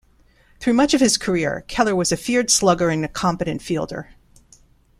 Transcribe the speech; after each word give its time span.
Through 0.59 0.73
much 0.73 0.95
of 0.95 0.99
his 0.99 1.15
career, 1.15 1.63
Keller 1.67 1.95
was 1.95 2.11
a 2.11 2.17
feared 2.17 2.49
slugger 2.49 2.89
and 2.89 3.05
a 3.05 3.07
competent 3.07 3.61
fielder. 3.61 4.15